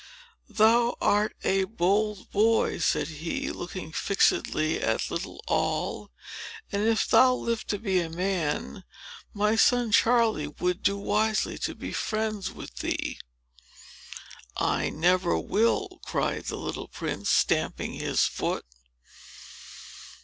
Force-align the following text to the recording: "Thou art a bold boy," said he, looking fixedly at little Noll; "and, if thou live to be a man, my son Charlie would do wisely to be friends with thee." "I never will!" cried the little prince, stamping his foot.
"Thou 0.49 0.97
art 0.99 1.35
a 1.43 1.65
bold 1.65 2.31
boy," 2.31 2.79
said 2.79 3.07
he, 3.07 3.51
looking 3.51 3.91
fixedly 3.91 4.81
at 4.81 5.11
little 5.11 5.43
Noll; 5.47 6.09
"and, 6.71 6.87
if 6.87 7.07
thou 7.07 7.35
live 7.35 7.67
to 7.67 7.77
be 7.77 7.99
a 8.01 8.09
man, 8.09 8.83
my 9.31 9.55
son 9.55 9.91
Charlie 9.91 10.47
would 10.47 10.81
do 10.81 10.97
wisely 10.97 11.59
to 11.59 11.75
be 11.75 11.93
friends 11.93 12.49
with 12.49 12.77
thee." 12.77 13.19
"I 14.57 14.89
never 14.89 15.37
will!" 15.37 16.01
cried 16.03 16.45
the 16.45 16.57
little 16.57 16.87
prince, 16.87 17.29
stamping 17.29 17.93
his 17.93 18.23
foot. 18.23 18.65